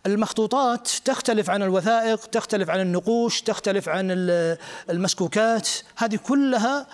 المخطوطات 0.05 0.89
تختلف 1.05 1.49
عن 1.49 1.63
الوثائق 1.63 2.25
تختلف 2.25 2.69
عن 2.69 2.79
النقوش 2.79 3.41
تختلف 3.41 3.89
عن 3.89 4.07
المسكوكات 4.89 5.69
هذه 5.95 6.15
كلها 6.15 6.87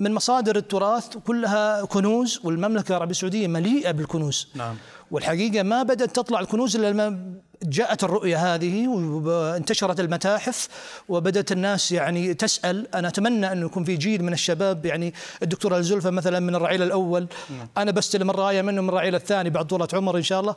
من 0.00 0.14
مصادر 0.14 0.56
التراث 0.56 1.16
كلها 1.16 1.84
كنوز 1.84 2.40
والمملكة 2.44 2.88
العربية 2.88 3.10
السعودية 3.10 3.46
مليئة 3.46 3.90
بالكنوز 3.90 4.48
نعم 4.54 4.76
والحقيقة 5.10 5.62
ما 5.62 5.82
بدأت 5.82 6.16
تطلع 6.16 6.40
الكنوز 6.40 6.76
إلا 6.76 6.90
لما 6.90 7.36
جاءت 7.62 8.04
الرؤية 8.04 8.54
هذه 8.54 8.88
وانتشرت 8.88 10.00
المتاحف 10.00 10.68
وبدأت 11.08 11.52
الناس 11.52 11.92
يعني 11.92 12.34
تسأل 12.34 12.94
أنا 12.94 13.08
أتمنى 13.08 13.52
أنه 13.52 13.66
يكون 13.66 13.84
في 13.84 13.96
جيل 13.96 14.22
من 14.24 14.32
الشباب 14.32 14.86
يعني 14.86 15.14
الدكتورة 15.42 15.76
الزلفة 15.78 16.10
مثلا 16.10 16.40
من 16.40 16.54
الرعيل 16.54 16.82
الأول 16.82 17.26
نعم. 17.50 17.68
أنا 17.76 17.90
بستلم 17.90 18.30
الراية 18.30 18.62
منه 18.62 18.82
من 18.82 18.88
الرعيل 18.88 19.14
الثاني 19.14 19.50
بعد 19.50 19.66
طولة 19.66 19.88
عمر 19.92 20.16
إن 20.16 20.22
شاء 20.22 20.40
الله 20.40 20.54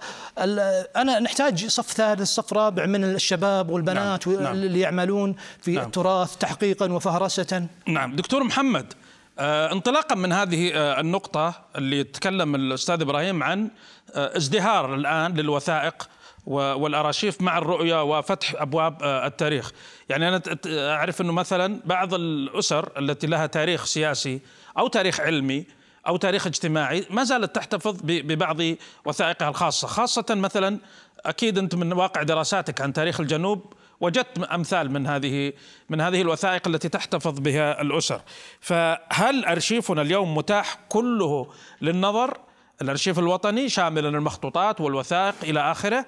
أنا 0.96 1.20
نحتاج 1.20 1.66
صف 1.66 1.92
ثالث 1.92 2.28
صف 2.28 2.54
رابع 2.54 2.86
من 2.86 3.04
الشباب 3.04 3.70
والبنات 3.70 4.28
نعم. 4.28 4.44
نعم. 4.44 4.54
اللي 4.54 4.80
يعملون 4.80 5.36
في 5.62 5.72
نعم. 5.72 5.86
التراث 5.86 6.38
تحقيقا 6.38 6.92
وفهرسة 6.92 7.68
نعم 7.88 8.16
دكتور 8.16 8.44
محمد 8.44 8.94
انطلاقا 9.42 10.16
من 10.16 10.32
هذه 10.32 10.72
آه 10.74 11.00
النقطة 11.00 11.54
اللي 11.76 12.04
تكلم 12.04 12.56
الأستاذ 12.56 13.02
إبراهيم 13.02 13.44
عن 13.44 13.70
آه 14.16 14.38
ازدهار 14.38 14.96
الآن 14.96 15.34
للوثائق 15.34 16.10
والارشيف 16.50 17.42
مع 17.42 17.58
الرؤية 17.58 18.04
وفتح 18.04 18.62
أبواب 18.62 19.04
آه، 19.04 19.28
التاريخ. 19.28 19.72
يعني 20.10 20.28
أنا 20.28 20.42
أعرف 20.68 21.22
إنه 21.22 21.34
مثلا 21.34 21.82
بعض 21.86 22.14
الأسر 22.14 22.90
التي 22.98 23.28
لها 23.28 23.46
تاريخ 23.46 23.86
سياسي 23.86 24.42
أو 24.78 24.88
تاريخ 24.88 25.20
علمي 25.20 25.66
أو 26.08 26.18
تاريخ 26.18 26.48
اجتماعي 26.48 27.06
ما 27.10 27.24
زالت 27.24 27.56
تحتفظ 27.56 27.98
ببعض 28.04 28.58
وثائقها 29.06 29.50
الخاصة. 29.50 29.88
خاصة 29.88 30.26
مثلا 30.30 30.80
أكيد 31.26 31.58
أنت 31.58 31.76
من 31.76 31.94
واقع 31.94 32.24
دراساتك 32.24 32.82
عن 32.82 32.94
تاريخ 32.94 33.20
الجنوب 33.20 33.74
وجدت 34.02 34.40
أمثال 34.40 34.92
من 34.92 35.08
هذه 35.08 35.54
من 35.90 36.02
هذه 36.02 36.22
الوثائق 36.22 36.68
التي 36.68 36.90
تحتفظ 36.90 37.40
بها 37.40 37.82
الأسر. 37.82 38.22
فهل 38.60 39.46
أرشيفنا 39.46 40.02
اليوم 40.02 40.36
متاح 40.36 40.78
كله 40.90 41.48
للنظر؟ 41.82 42.38
الأرشيف 42.82 43.20
الوطني 43.20 43.70
شاملا 43.70 44.10
المخطوطات 44.10 44.82
والوثائق 44.82 45.36
إلى 45.44 45.72
آخره. 45.72 46.06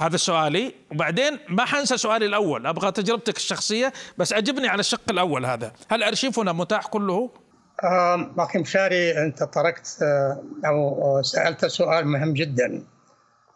هذا 0.00 0.16
سؤالي. 0.16 0.74
وبعدين 0.92 1.38
ما 1.48 1.64
حنسى 1.64 1.96
سؤالي 1.96 2.26
الأول. 2.26 2.66
أبغى 2.66 2.92
تجربتك 2.92 3.36
الشخصية 3.36 3.92
بس 4.18 4.32
أجبني 4.32 4.68
على 4.68 4.80
الشق 4.80 5.10
الأول 5.10 5.46
هذا. 5.46 5.72
هل 5.90 6.02
أرشيفنا 6.02 6.52
متاح 6.52 6.86
كله؟ 6.86 7.30
أخي 8.38 8.58
مشاري 8.58 9.22
أنت 9.22 9.42
تركت 9.42 9.98
آه، 10.02 10.42
أو 10.66 11.22
سألت 11.22 11.66
سؤال 11.66 12.06
مهم 12.06 12.32
جدا 12.32 12.86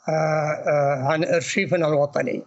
آه، 0.09 0.13
آه، 0.13 1.03
عن 1.13 1.25
أرشيفنا 1.25 1.89
الوطني. 1.89 2.43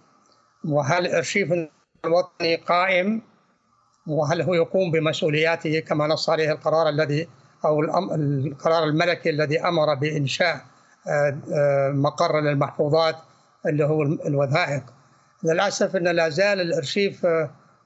وهل 0.65 1.07
ارشيفنا 1.07 1.69
الوطني 2.05 2.55
قائم؟ 2.55 3.21
وهل 4.07 4.41
هو 4.41 4.53
يقوم 4.53 4.91
بمسؤولياته 4.91 5.79
كما 5.79 6.07
نص 6.07 6.29
عليه 6.29 6.51
القرار 6.51 6.89
الذي 6.89 7.27
أو 7.65 7.81
القرار 8.15 8.83
الملكي 8.83 9.29
الذي 9.29 9.59
أمر 9.59 9.93
بإنشاء 9.93 10.61
مقر 11.93 12.39
للمحفوظات 12.39 13.15
اللي 13.65 13.85
هو 13.85 14.03
الوثائق؟ 14.03 14.83
للأسف 15.43 15.95
إن 15.95 16.07
لا 16.07 16.29
زال 16.29 16.61
الأرشيف 16.61 17.27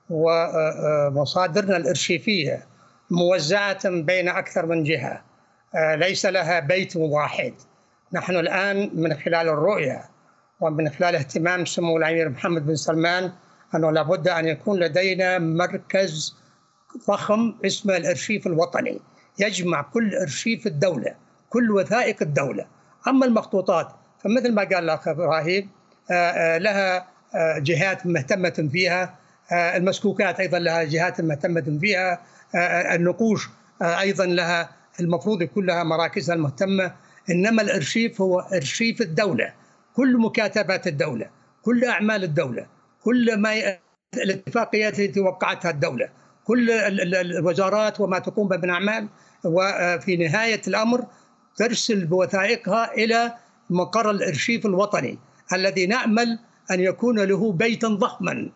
ومصادرنا 0.10 1.77
الأرشيفية 1.77 2.65
موزعة 3.12 3.89
بين 3.89 4.29
أكثر 4.29 4.65
من 4.65 4.84
جهة 4.84 5.22
آه، 5.75 5.96
ليس 5.96 6.25
لها 6.25 6.60
بيت 6.60 6.96
واحد. 6.96 7.53
نحن 8.13 8.36
الآن 8.36 8.89
من 8.94 9.13
خلال 9.13 9.50
الرؤية 9.50 10.10
ومن 10.59 10.89
خلال 10.89 11.15
اهتمام 11.15 11.65
سمو 11.65 11.97
الأمير 11.97 12.29
محمد 12.29 12.65
بن 12.65 12.75
سلمان 12.75 13.31
أنه 13.75 13.91
لابد 13.91 14.27
أن 14.27 14.47
يكون 14.47 14.79
لدينا 14.79 15.39
مركز 15.39 16.35
ضخم 17.07 17.55
اسمه 17.65 17.97
الأرشيف 17.97 18.47
الوطني. 18.47 19.01
يجمع 19.39 19.81
كل 19.81 20.15
أرشيف 20.15 20.67
الدولة 20.67 21.15
كل 21.50 21.71
وثائق 21.71 22.21
الدولة. 22.21 22.65
أما 23.07 23.25
المخطوطات 23.25 23.91
فمثل 24.24 24.53
ما 24.53 24.63
قال 24.63 24.83
الأخ 24.83 25.07
إبراهيم 25.07 25.69
آه، 26.12 26.13
آه، 26.13 26.57
لها 26.57 27.07
جهات 27.59 28.05
مهتمة 28.05 28.69
فيها. 28.71 29.15
المسكوكات 29.51 30.39
أيضا 30.39 30.59
لها 30.59 30.83
جهات 30.83 31.21
مهتمة 31.21 31.77
فيها. 31.81 32.21
آه، 32.55 32.95
النقوش 32.95 33.50
آه، 33.81 34.00
أيضا 34.00 34.25
لها. 34.25 34.69
المفروض 35.00 35.41
يكون 35.41 35.65
لها 35.65 35.83
مراكزها 35.83 36.35
المهتمة. 36.35 36.91
إنما 37.29 37.62
الأرشيف 37.62 38.21
هو 38.21 38.39
أرشيف 38.39 39.01
الدولة. 39.01 39.53
كل 39.95 40.17
مكاتبات 40.17 40.87
الدولة 40.87 41.29
كل 41.61 41.85
أعمال 41.85 42.23
الدولة 42.23 42.67
كل 43.03 43.37
ما 43.37 43.77
الاتفاقيات 44.13 44.99
التي 44.99 45.19
وقعتها 45.19 45.71
الدولة 45.71 46.09
كل 46.43 46.71
الوزارات 46.71 48.01
وما 48.01 48.19
تقوم 48.19 48.47
به 48.47 48.57
من 48.57 48.69
أعمال. 48.69 49.07
وفي 49.43 50.17
نهاية 50.17 50.61
الأمر 50.67 51.05
ترسل 51.57 52.05
بوثائقها 52.05 52.93
إلى 52.93 53.33
مقر 53.69 54.11
الإرشيف 54.11 54.65
الوطني 54.65 55.19
الذي 55.53 55.85
نأمل 55.85 56.39
أن 56.71 56.79
يكون 56.79 57.19
له 57.19 57.51
بيتا 57.51 57.87
ضخما 57.87 58.49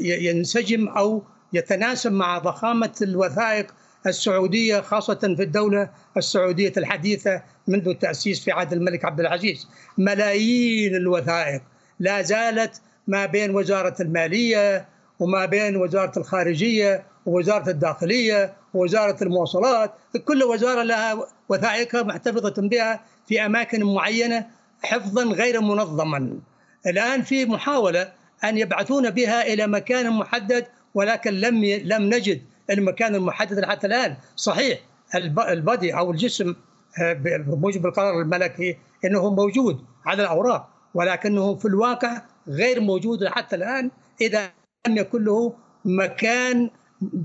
ينسجم 0.00 0.88
أو 0.88 1.22
يتناسب 1.52 2.12
مع 2.12 2.38
ضخامة 2.38 2.94
الوثائق 3.02 3.74
السعودية 4.06 4.80
خاصة 4.80 5.14
في 5.14 5.42
الدولة 5.42 5.90
السعودية 6.16 6.72
الحديثة 6.76 7.42
منذ 7.66 7.88
التأسيس 7.88 8.44
في 8.44 8.52
عهد 8.52 8.72
الملك 8.72 9.04
عبد 9.04 9.20
العزيز. 9.20 9.68
ملايين 9.98 10.94
الوثائق. 10.94 11.62
لا 12.00 12.22
زالت 12.22 12.80
ما 13.06 13.26
بين 13.26 13.54
وزارة 13.54 14.02
المالية 14.02 14.88
وما 15.18 15.46
بين 15.46 15.76
وزارة 15.76 16.18
الخارجية 16.18 17.02
ووزارة 17.26 17.70
الداخلية 17.70 18.54
ووزارة 18.74 19.24
المواصلات. 19.24 19.94
كل 20.24 20.42
وزارة 20.42 20.82
لها 20.82 21.26
وثائقها 21.48 22.02
محتفظة 22.02 22.54
بها 22.68 23.00
في 23.28 23.46
أماكن 23.46 23.84
معينة 23.84 24.46
حفظا 24.82 25.24
غير 25.24 25.60
منظما. 25.60 26.38
الآن 26.86 27.22
في 27.22 27.44
محاولة 27.46 28.12
أن 28.44 28.58
يبعثون 28.58 29.10
بها 29.10 29.42
إلى 29.52 29.66
مكان 29.66 30.10
محدد 30.10 30.66
ولكن 30.94 31.34
لم 31.34 31.64
لم 31.64 32.02
نجد 32.02 32.42
المكان 32.70 33.14
المحدد 33.14 33.64
حتى 33.64 33.86
الآن 33.86 34.16
صحيح 34.36 34.78
البادي 35.48 35.94
أو 35.94 36.10
الجسم 36.10 36.54
آه، 37.02 37.12
بموجب 37.12 37.86
القرار 37.86 38.22
الملكي 38.22 38.78
إنه 39.04 39.30
موجود 39.30 39.84
على 40.06 40.22
الأوراق 40.22 40.68
ولكنه 40.94 41.54
في 41.54 41.64
الواقع 41.64 42.22
غير 42.48 42.80
موجود 42.80 43.26
حتى 43.26 43.56
الآن 43.56 43.90
إذا 44.20 44.50
لم 44.86 44.96
يكن 44.96 45.24
له 45.24 45.54
مكان 45.84 46.70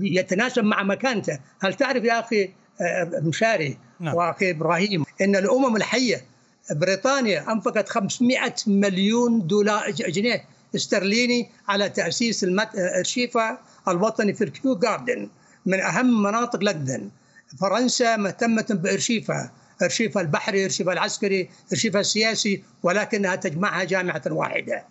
يتناسب 0.00 0.64
مع 0.64 0.82
مكانته 0.82 1.38
هل 1.60 1.74
تعرف 1.74 2.04
يا 2.04 2.20
أخي 2.20 2.50
آه، 2.80 3.20
مشاري 3.22 3.78
نعم. 4.00 4.14
وأخي 4.14 4.50
إبراهيم 4.50 5.04
إن 5.20 5.36
الأمم 5.36 5.76
الحية 5.76 6.24
بريطانيا 6.70 7.52
أنفقت 7.52 7.88
500 7.88 8.54
مليون 8.66 9.46
دولار 9.46 9.90
جنيه 9.90 10.44
استرليني 10.74 11.50
على 11.68 11.88
تأسيس 11.88 12.44
الأرشيف 12.44 13.38
الوطني 13.88 14.34
في 14.34 14.44
الكيو 14.44 14.78
جاردن 14.78 15.28
من 15.66 15.80
أهم 15.80 16.22
مناطق 16.22 16.62
لندن. 16.64 17.10
فرنسا 17.60 18.16
مهتمة 18.16 18.66
بأرشيفها 18.70 19.52
أرشيفها 19.82 20.22
البحري 20.22 20.64
أرشيفها 20.64 20.92
العسكري 20.92 21.50
أرشيفها 21.72 22.00
السياسي 22.00 22.62
ولكنها 22.82 23.36
تجمعها 23.36 23.84
جامعة 23.84 24.22
واحدة. 24.26 24.84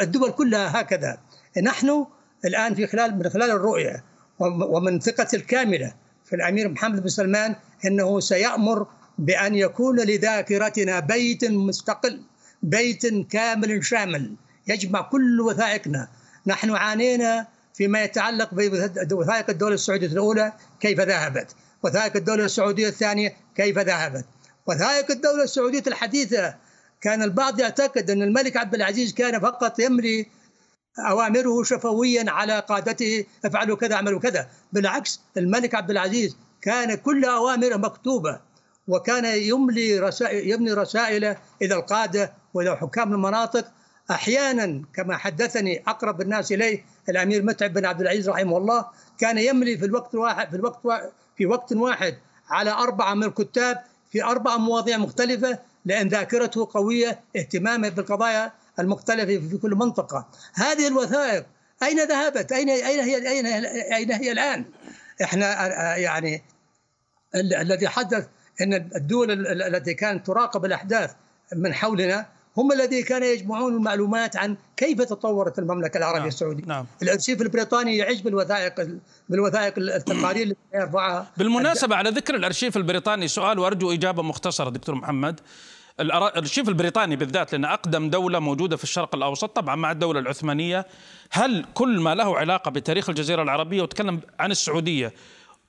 الدول 0.00 0.30
كلها 0.30 0.80
هكذا. 0.80 1.18
نحن 1.62 2.06
الآن 2.44 2.74
في 2.74 2.86
خلال 2.86 3.18
من 3.18 3.28
خلال 3.30 3.50
الرؤية 3.50 4.04
ومن 4.68 5.00
ثقة 5.00 5.28
الكاملة 5.34 5.94
في 6.24 6.36
الأمير 6.36 6.68
محمد 6.68 7.02
بن 7.02 7.08
سلمان 7.08 7.56
أنه 7.86 8.20
سيأمر 8.20 8.86
بأن 9.18 9.54
يكون 9.54 10.00
لذاكرتنا 10.00 11.00
بيت 11.00 11.44
مستقل 11.44 12.20
بيت 12.62 13.06
كامل 13.30 13.84
شامل 13.84 14.34
يجمع 14.68 15.00
كل 15.00 15.40
وثائقنا. 15.40 16.08
نحن 16.46 16.70
عانينا 16.70 17.46
فيما 17.76 18.02
يتعلق 18.04 18.48
بوثائق 19.02 19.50
الدولة 19.50 19.74
السعودية 19.74 20.06
الأولى 20.06 20.52
كيف 20.80 21.00
ذهبت 21.00 21.54
وثائق 21.82 22.16
الدولة 22.16 22.44
السعودية 22.44 22.88
الثانية 22.88 23.36
كيف 23.56 23.78
ذهبت. 23.78 24.24
وثائق 24.66 25.10
الدولة 25.10 25.42
السعودية 25.42 25.82
الحديثة 25.86 26.54
كان 27.00 27.22
البعض 27.22 27.60
يعتقد 27.60 28.10
أن 28.10 28.22
الملك 28.22 28.56
عبد 28.56 28.74
العزيز 28.74 29.14
كان 29.14 29.40
فقط 29.40 29.78
يملي 29.80 30.26
أوامره 30.98 31.62
شفويا 31.62 32.30
على 32.30 32.60
قادته 32.60 33.24
افعلوا 33.44 33.76
كذا 33.76 33.94
اعملوا 33.94 34.20
كذا. 34.20 34.48
بالعكس 34.72 35.20
الملك 35.36 35.74
عبد 35.74 35.90
العزيز 35.90 36.36
كان 36.62 36.94
كل 36.94 37.24
أوامره 37.24 37.76
مكتوبة 37.76 38.40
وكان 38.88 39.24
يملي 39.24 39.98
رسائل 39.98 40.50
يملي 40.50 40.72
رسائله 40.72 41.36
إلى 41.62 41.74
القادة 41.74 42.32
وإلى 42.54 42.76
حكام 42.76 43.12
المناطق 43.12 43.66
أحيانا 44.10 44.82
كما 44.94 45.16
حدثني 45.16 45.82
أقرب 45.86 46.20
الناس 46.20 46.52
إليه 46.52 46.84
الأمير 47.08 47.42
متعب 47.42 47.72
بن 47.72 47.84
عبد 47.84 48.00
العزيز 48.00 48.28
رحمه 48.28 48.56
الله 48.56 48.86
كان 49.18 49.38
يملي 49.38 49.78
في 49.78 49.84
الوقت 49.84 50.14
الواحد 50.14 50.50
في 50.50 50.56
الوقت 50.56 50.80
في 51.36 51.46
وقت 51.46 51.72
واحد 51.72 52.18
على 52.50 52.70
أربعة 52.70 53.14
من 53.14 53.24
الكتاب 53.24 53.84
في 54.12 54.24
أربع 54.24 54.56
مواضيع 54.56 54.96
مختلفة 54.96 55.58
لأن 55.84 56.08
ذاكرته 56.08 56.68
قوية 56.72 57.20
اهتمامه 57.36 57.88
بالقضايا 57.88 58.52
المختلفة 58.78 59.48
في 59.48 59.58
كل 59.62 59.74
منطقة. 59.74 60.28
هذه 60.54 60.88
الوثائق 60.88 61.46
أين 61.82 62.08
ذهبت؟ 62.08 62.52
اين 62.52 62.68
أين 62.68 63.00
هي 63.00 63.28
اين 63.28 63.46
أين 63.92 64.12
هي 64.12 64.32
الآن؟ 64.32 64.64
إحنا 65.22 65.96
يعني 65.96 66.42
الذي 67.34 67.88
حدث 67.88 68.26
إن 68.60 68.74
الدول 68.74 69.46
التي 69.62 69.94
كانت 69.94 70.26
تراقب 70.26 70.64
الأحداث 70.64 71.12
من 71.56 71.74
حولنا 71.74 72.26
هم 72.56 72.72
الذين 72.72 73.04
كانوا 73.04 73.26
يجمعون 73.26 73.74
المعلومات 73.74 74.36
عن 74.36 74.56
كيف 74.76 75.02
تطورت 75.02 75.58
المملكة 75.58 75.98
العربية 75.98 76.18
نعم. 76.18 76.28
السعودية 76.28 76.64
نعم. 76.66 76.86
الأرشيف 77.02 77.42
البريطاني 77.42 77.96
يعيش 77.96 78.20
بالوثائق 78.20 78.88
بالوثائق 79.28 79.74
التقارير 79.78 80.42
اللي 80.44 80.56
يرفعها 80.74 81.30
بالمناسبة 81.36 81.96
على 81.96 82.10
ذكر 82.10 82.34
الأرشيف 82.34 82.76
البريطاني 82.76 83.28
سؤال 83.28 83.58
وأرجو 83.58 83.92
إجابة 83.92 84.22
مختصرة 84.22 84.70
دكتور 84.70 84.94
محمد 84.94 85.40
الأرشيف 86.00 86.68
البريطاني 86.68 87.16
بالذات 87.16 87.52
لأن 87.52 87.64
أقدم 87.64 88.10
دولة 88.10 88.38
موجودة 88.38 88.76
في 88.76 88.84
الشرق 88.84 89.14
الأوسط 89.14 89.56
طبعا 89.56 89.76
مع 89.76 89.92
الدولة 89.92 90.20
العثمانية 90.20 90.86
هل 91.30 91.64
كل 91.74 92.00
ما 92.00 92.14
له 92.14 92.38
علاقة 92.38 92.70
بتاريخ 92.70 93.08
الجزيرة 93.08 93.42
العربية 93.42 93.82
وتكلم 93.82 94.20
عن 94.40 94.50
السعودية 94.50 95.12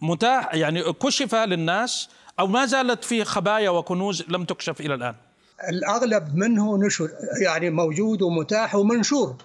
متاح 0.01 0.55
يعني 0.55 0.93
كشف 0.93 1.35
للناس 1.35 2.09
أو 2.39 2.47
ما 2.47 2.65
زالت 2.65 3.03
في 3.03 3.23
خبايا 3.23 3.69
وكنوز 3.69 4.23
لم 4.27 4.43
تكشف 4.45 4.81
إلى 4.81 4.93
الآن 4.93 5.15
الأغلب 5.69 6.35
منه 6.35 6.77
نشر 6.77 7.09
يعني 7.41 7.69
موجود 7.69 8.21
ومتاح 8.21 8.75
ومنشور 8.75 9.35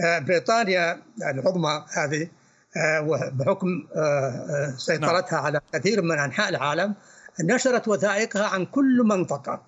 آه، 0.00 0.18
بريطانيا 0.18 1.02
العظمى 1.22 1.84
هذه 1.92 2.28
آه، 2.76 3.30
بحكم 3.32 3.86
آه، 3.96 4.74
سيطرتها 4.78 5.36
نعم. 5.36 5.44
على 5.44 5.60
كثير 5.72 6.02
من 6.02 6.18
أنحاء 6.18 6.48
العالم 6.48 6.94
نشرت 7.40 7.88
وثائقها 7.88 8.46
عن 8.46 8.66
كل 8.66 9.02
منطقة 9.04 9.62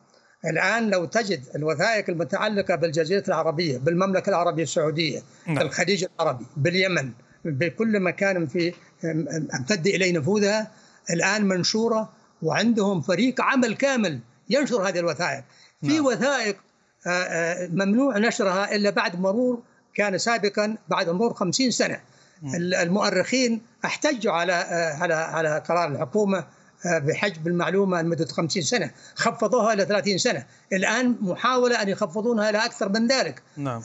الآن 0.45 0.91
لو 0.91 1.05
تجد 1.05 1.43
الوثائق 1.57 2.11
المتعلقة 2.11 2.75
بالجزيرة 2.75 3.25
العربية 3.29 3.79
بالمملكة 3.79 4.31
العربية 4.31 4.63
السعودية 4.63 5.23
نعم. 5.47 5.59
الخليج 5.59 6.05
العربي 6.05 6.47
باليمن 6.57 7.11
بكل 7.45 8.01
مكان 8.01 8.47
في 8.47 8.75
امتد 9.55 9.87
إليه 9.87 10.19
نفوذها 10.19 10.71
الآن 11.11 11.45
منشورة 11.45 12.13
وعندهم 12.43 13.01
فريق 13.01 13.41
عمل 13.41 13.75
كامل 13.75 14.21
ينشر 14.51 14.89
هذه 14.89 14.99
الوثائق 14.99 15.45
في 15.83 15.89
نعم. 15.89 16.07
وثائق 16.07 16.57
آه، 17.07 17.11
آه، 17.11 17.67
ممنوع 17.67 18.19
نشرها 18.19 18.75
إلا 18.75 18.91
بعد 18.91 19.21
مرور 19.21 19.63
كان 19.95 20.19
سابقا 20.19 20.77
بعد 20.89 21.09
مرور 21.09 21.35
50 21.35 21.71
سنة 21.71 22.01
المؤرخين 22.55 23.63
احتجوا 23.85 24.33
على 24.33 24.53
آه، 24.53 24.95
على 24.95 25.15
على 25.15 25.63
قرار 25.69 25.89
الحكومة 25.89 26.47
بحجب 26.85 27.47
المعلومة 27.47 28.03
لمدة 28.03 28.27
50 28.27 28.63
سنة 28.63 28.91
خفضوها 29.15 29.73
إلى 29.73 29.85
30 29.85 30.19
سنة 30.19 30.47
الآن 30.73 31.17
محاولة 31.21 31.83
أن 31.83 31.89
يخفضونها 31.89 32.51
إلى 32.51 32.59
أكثر 32.59 32.89
من 32.89 33.07
ذلك 33.07 33.43
نعم. 33.57 33.83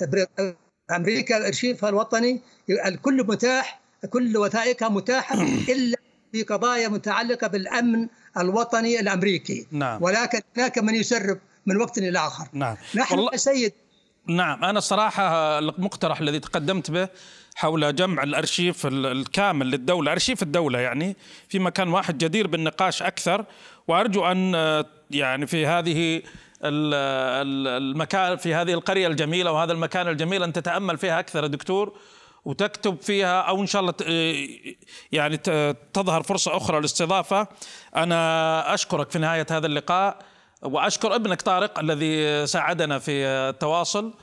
أمريكا 0.91 1.47
ارشيفها 1.47 1.89
الوطني 1.89 2.41
الكل 2.85 3.27
متاح 3.27 3.81
كل 4.09 4.37
وثائقها 4.37 4.89
متاحة 4.89 5.41
إلا 5.73 5.97
في 6.31 6.43
قضايا 6.43 6.87
متعلقة 6.87 7.47
بالأمن 7.47 8.07
الوطني 8.37 8.99
الأمريكي 8.99 9.67
نعم. 9.71 10.03
ولكن 10.03 10.41
هناك 10.57 10.77
من 10.77 10.95
يسرب 10.95 11.39
من 11.67 11.81
وقت 11.81 11.97
إلى 11.97 12.19
آخر. 12.19 12.47
نعم. 12.53 12.77
نحن 12.95 13.15
والله 13.15 13.37
سيد؟ 13.37 13.73
نعم 14.27 14.63
أنا 14.63 14.77
الصراحه 14.77 15.59
المقترح 15.59 16.19
الذي 16.19 16.39
تقدمت 16.39 16.91
به 16.91 17.09
حول 17.55 17.95
جمع 17.95 18.23
الأرشيف 18.23 18.85
الكامل 18.85 19.71
للدولة 19.71 20.11
أرشيف 20.11 20.43
الدولة 20.43 20.79
يعني 20.79 21.15
في 21.49 21.59
مكان 21.59 21.89
واحد 21.89 22.17
جدير 22.17 22.47
بالنقاش 22.47 23.01
أكثر 23.01 23.45
وأرجو 23.87 24.25
أن 24.25 24.53
يعني 25.11 25.47
في 25.47 25.65
هذه 25.65 26.21
المكان 26.63 28.37
في 28.37 28.53
هذه 28.53 28.73
القرية 28.73 29.07
الجميلة 29.07 29.51
وهذا 29.51 29.73
المكان 29.73 30.07
الجميل 30.07 30.43
أن 30.43 30.53
تتأمل 30.53 30.97
فيها 30.97 31.19
أكثر 31.19 31.43
يا 31.43 31.47
دكتور 31.47 31.97
وتكتب 32.45 32.97
فيها 33.01 33.41
أو 33.41 33.61
إن 33.61 33.67
شاء 33.67 33.81
الله 33.81 33.93
يعني 35.11 35.37
تظهر 35.93 36.23
فرصة 36.23 36.57
أخرى 36.57 36.79
للاستضافه 36.79 37.47
أنا 37.95 38.73
أشكرك 38.73 39.11
في 39.11 39.19
نهاية 39.19 39.45
هذا 39.51 39.67
اللقاء. 39.67 40.19
وأشكر 40.61 41.15
ابنك 41.15 41.41
طارق 41.41 41.79
الذي 41.79 42.47
ساعدنا 42.47 42.99
في 42.99 43.25
التواصل. 43.25 44.13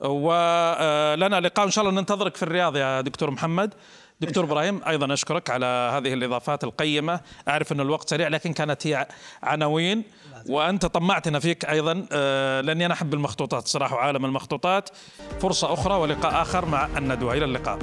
ولنا 0.00 1.40
لقاء 1.40 1.66
إن 1.66 1.70
شاء 1.70 1.84
الله 1.84 2.00
ننتظرك 2.00 2.36
في 2.36 2.42
الرياض 2.42 2.76
يا 2.76 3.00
دكتور 3.00 3.30
محمد. 3.30 3.74
دكتور 4.20 4.44
إبراهيم 4.44 4.80
أيضا 4.88 5.12
أشكرك 5.12 5.50
على 5.50 5.66
هذه 5.66 6.12
الإضافات 6.12 6.64
القيمة. 6.64 7.20
أعرف 7.48 7.72
إن 7.72 7.80
الوقت 7.80 8.10
سريع 8.10 8.28
لكن 8.28 8.52
كانت 8.52 8.86
هي 8.86 9.08
عناوين. 9.42 10.04
وأنت 10.48 10.86
طمعتنا 10.86 11.38
فيك 11.38 11.64
أيضا. 11.64 12.06
آه، 12.12 12.60
لأني 12.60 12.86
أنا 12.86 12.94
أحب 12.94 13.14
المخطوطات 13.14 13.68
صراحة 13.68 13.94
وعالم 13.94 14.24
المخطوطات. 14.24 14.90
فرصة 15.40 15.72
أخرى 15.72 15.94
ولقاء 15.94 16.42
آخر 16.42 16.64
مع 16.66 16.88
الندوة. 16.96 17.34
إلى 17.34 17.44
اللقاء. 17.44 17.78